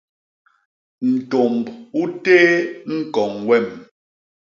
[1.11, 1.63] Ntômb
[2.01, 2.51] u téé
[2.95, 3.67] ñkoñ wem.